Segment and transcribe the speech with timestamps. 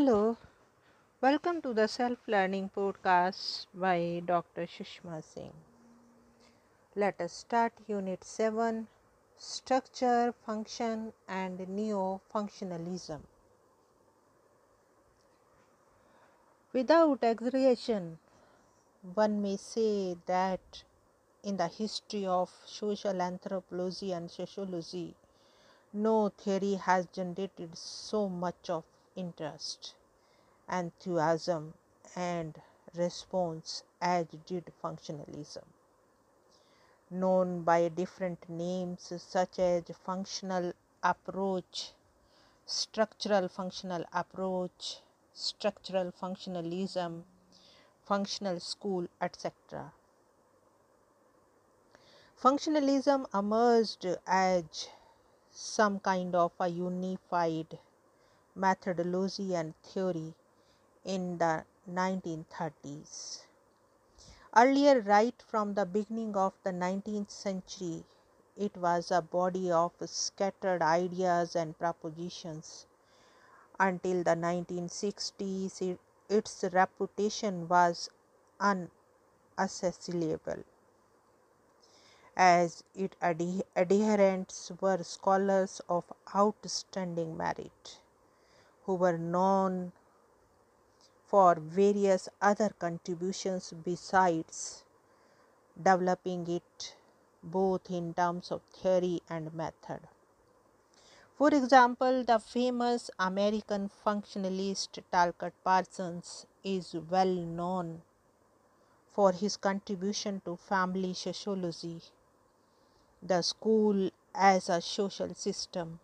[0.00, 0.38] Hello,
[1.20, 4.62] welcome to the Self Learning Podcast by Dr.
[4.66, 5.52] Sushma Singh.
[6.96, 8.86] Let us start Unit 7
[9.36, 13.20] Structure, Function, and Neo Functionalism.
[16.72, 18.18] Without exaggeration,
[19.12, 20.82] one may say that
[21.44, 25.14] in the history of social anthropology and sociology,
[25.92, 28.84] no theory has generated so much of
[29.16, 29.94] interest,
[30.70, 31.74] enthusiasm,
[32.16, 32.60] and
[32.94, 35.64] response as did functionalism.
[37.10, 41.92] Known by different names such as functional approach,
[42.66, 45.00] structural functional approach,
[45.32, 47.22] structural functionalism,
[48.04, 49.92] functional school, etc.
[52.42, 54.88] Functionalism emerged as
[55.50, 57.78] some kind of a unified
[58.54, 60.34] methodology and theory
[61.04, 63.42] in the 1930s.
[64.56, 68.04] Earlier, right from the beginning of the 19th century,
[68.56, 72.86] it was a body of scattered ideas and propositions.
[73.78, 78.10] Until the 1960s, it, its reputation was
[79.58, 80.64] unassailable
[82.36, 83.16] as its
[83.76, 87.99] adherents were scholars of outstanding merit
[88.90, 89.92] who were known
[91.24, 94.82] for various other contributions besides
[95.80, 96.96] developing it
[97.40, 100.00] both in terms of theory and method.
[101.36, 108.02] For example, the famous American functionalist Talcott Parsons is well known
[109.06, 112.00] for his contribution to family sociology
[113.22, 116.00] the school as a social system,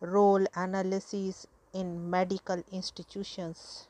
[0.00, 3.88] role analysis in medical institutions,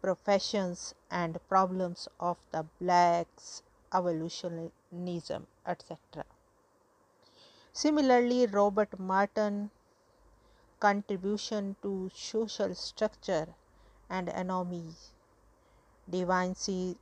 [0.00, 6.24] professions, and problems of the blacks, evolutionism, etc.
[7.74, 9.70] Similarly, Robert Merton
[10.80, 13.46] contribution to social structure
[14.08, 14.94] and anomy,
[16.10, 16.96] deviancy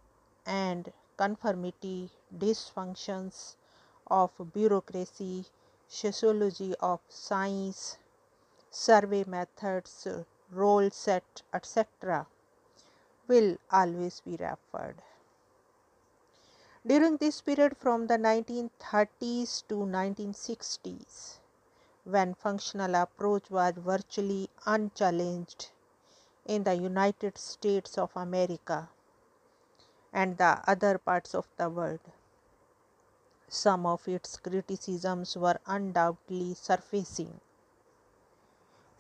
[0.45, 3.57] and conformity, dysfunctions,
[4.11, 5.47] of bureaucracy,
[5.89, 7.97] sociology of science,
[8.71, 10.07] survey methods,
[10.51, 12.27] role set, etc.,
[13.29, 15.03] will always be referred.
[16.87, 21.39] During this period from the 1930s to 1960s,
[22.05, 25.71] when functional approach was virtually unchallenged
[26.47, 28.89] in the United States of America
[30.13, 32.01] and the other parts of the world,
[33.49, 37.41] some of its criticisms were undoubtedly surfacing.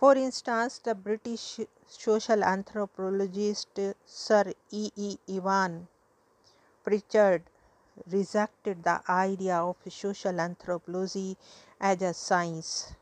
[0.01, 4.91] For instance, the British social anthropologist Sir E.
[4.97, 5.19] E.
[5.29, 5.89] Evan
[6.83, 7.43] Pritchard
[8.07, 11.37] rejected the idea of social anthropology
[11.79, 12.95] as a science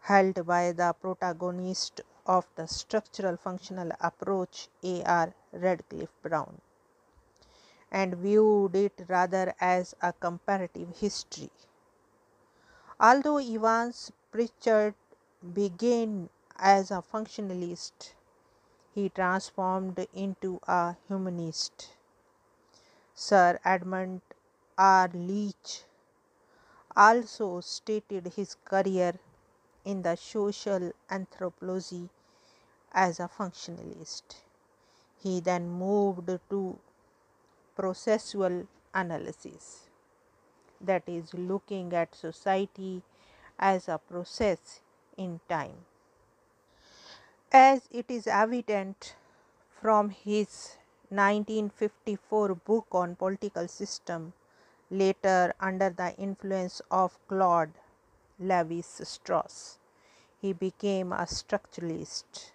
[0.00, 5.04] held by the protagonist of the structural functional approach A.
[5.04, 5.34] R.
[5.52, 6.60] Radcliffe Brown
[7.92, 11.52] and viewed it rather as a comparative history.
[12.98, 14.96] Although Evans Pritchard
[15.42, 18.12] began as a functionalist,
[18.94, 21.90] he transformed into a humanist.
[23.14, 24.22] Sir Edmund
[24.78, 25.08] R.
[25.12, 25.84] Leach
[26.96, 29.14] also stated his career
[29.84, 32.08] in the social anthropology
[32.92, 34.42] as a functionalist.
[35.22, 36.78] He then moved to
[37.76, 39.88] processual analysis
[40.80, 43.02] that is looking at society
[43.58, 44.80] as a process
[45.16, 45.84] in time.
[47.52, 49.14] As it is evident
[49.80, 50.76] from his
[51.08, 54.32] 1954 book on political system,
[54.90, 57.72] later under the influence of Claude
[58.42, 59.78] Lévi-Strauss,
[60.40, 62.50] he became a structuralist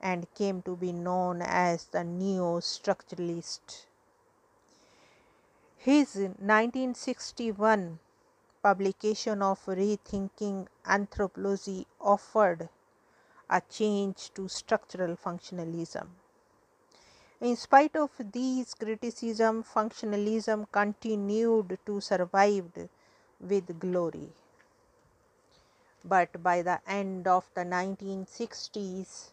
[0.00, 3.86] and came to be known as the neo structuralist
[5.84, 7.98] his 1961
[8.62, 12.68] publication of Rethinking Anthropology offered
[13.50, 16.06] a change to structural functionalism.
[17.40, 22.88] In spite of these criticisms, functionalism continued to survive
[23.40, 24.28] with glory.
[26.04, 29.30] But by the end of the 1960s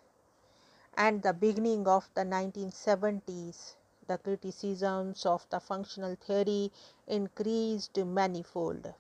[0.98, 3.76] and the beginning of the 1970s,
[4.08, 6.72] the criticisms of the functional theory
[7.08, 8.92] increased manifold.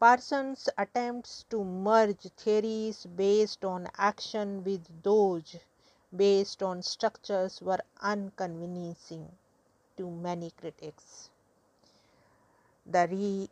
[0.00, 5.56] Parsons' attempts to merge theories based on action with those
[6.14, 9.36] based on structures were unconvincing
[9.96, 11.30] to many critics.
[12.86, 13.48] The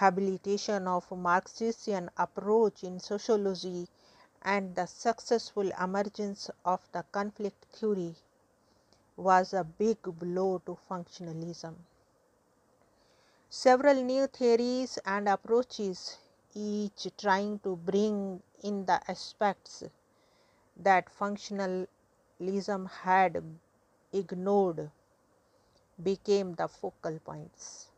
[0.00, 3.86] rehabilitation of Marxian approach in sociology
[4.42, 8.16] and the successful emergence of the conflict theory
[9.16, 11.76] was a big blow to functionalism.
[13.52, 16.18] Several new theories and approaches,
[16.54, 19.82] each trying to bring in the aspects
[20.76, 23.42] that functionalism had
[24.12, 24.92] ignored,
[26.00, 27.88] became the focal points.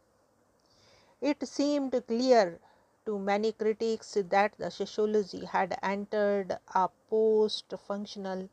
[1.20, 2.58] It seemed clear
[3.04, 8.48] to many critics that the sociology had entered a post functional,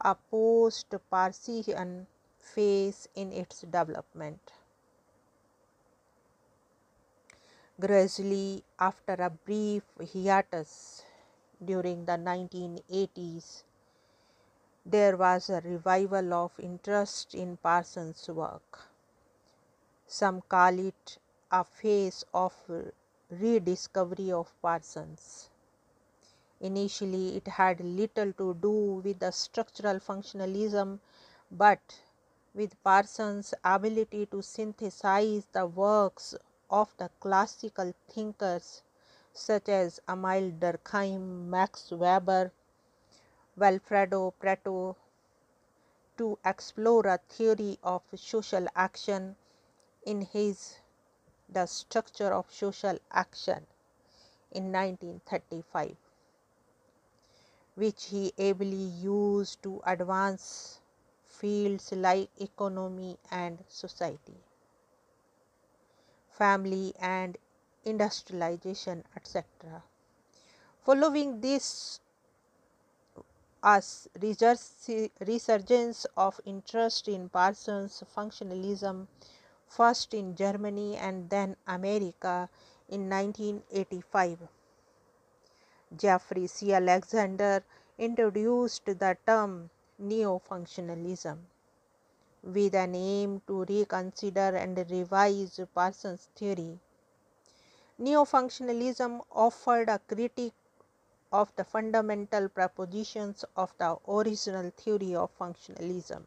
[0.00, 2.06] a post Parsian
[2.38, 4.52] phase in its development.
[7.80, 11.04] Gradually, after a brief hiatus
[11.64, 13.62] during the 1980s,
[14.84, 18.80] there was a revival of interest in Parsons' work.
[20.08, 21.18] Some call it
[21.52, 22.52] a phase of
[23.30, 25.48] rediscovery of Parsons.
[26.60, 30.98] Initially, it had little to do with the structural functionalism,
[31.48, 32.00] but
[32.54, 36.34] with Parsons' ability to synthesize the works
[36.70, 38.82] of the classical thinkers
[39.32, 42.50] such as Emile Durkheim, Max Weber,
[43.56, 44.96] Vilfredo Pareto,
[46.16, 49.36] to explore a theory of social action
[50.04, 50.78] in his
[51.48, 53.66] The Structure of Social Action
[54.50, 55.96] in 1935,
[57.76, 60.80] which he ably used to advance
[61.26, 64.36] fields like economy and society
[66.38, 67.36] family and
[67.84, 69.82] industrialization, etc.
[70.84, 72.00] Following this,
[73.62, 73.82] a
[75.26, 79.08] resurgence of interest in Parsons' functionalism,
[79.66, 82.48] first in Germany and then America
[82.88, 84.38] in 1985.
[85.96, 86.72] Jeffrey C.
[86.72, 87.64] Alexander
[87.98, 91.38] introduced the term neo functionalism
[92.42, 96.78] with an aim to reconsider and revise Parsons' theory.
[97.98, 100.54] Neo-functionalism offered a critique
[101.32, 106.22] of the fundamental propositions of the original theory of functionalism.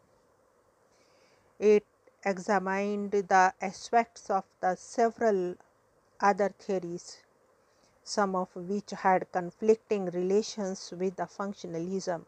[1.60, 1.86] It
[2.26, 5.56] examined the aspects of the several
[6.20, 7.18] other theories,
[8.04, 12.26] some of which had conflicting relations with the functionalism.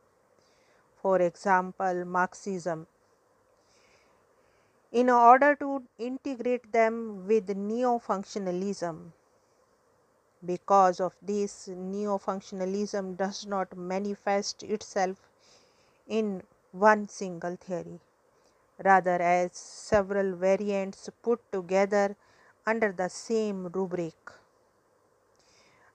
[1.02, 2.88] For example, Marxism
[4.94, 9.12] in order to integrate them with neo-functionalism.
[10.46, 15.18] Because of this, neo-functionalism does not manifest itself
[16.08, 18.00] in one single theory,
[18.84, 22.16] rather as several variants put together
[22.68, 24.14] under the same rubric.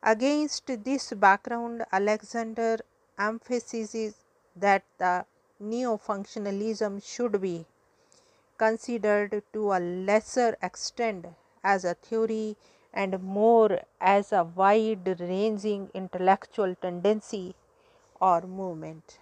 [0.02, 2.78] Against this background, Alexander
[3.18, 4.14] emphasizes
[4.56, 5.24] that the
[5.60, 7.64] neo-functionalism should be
[8.58, 11.26] considered to a lesser extent
[11.62, 12.56] as a theory
[12.92, 17.54] and more as a wide ranging intellectual tendency
[18.20, 19.18] or movement.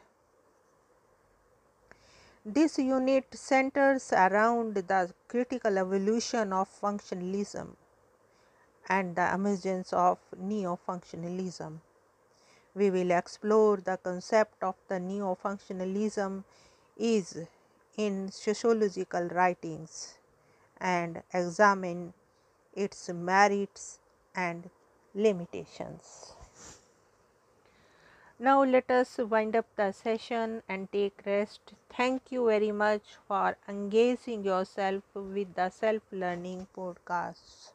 [2.45, 7.75] This unit centers around the critical evolution of functionalism
[8.89, 11.81] and the emergence of neo functionalism.
[12.75, 16.45] We will explore the concept of the neo functionalism
[16.97, 17.37] is
[17.97, 20.19] in sociological writings
[20.81, 22.13] and examine
[22.75, 23.99] its merits
[24.35, 24.71] and
[25.15, 26.33] limitations.
[28.39, 31.73] Now, let us wind up the session and take rest.
[31.89, 37.73] Thank you very much for engaging yourself with the self learning podcast.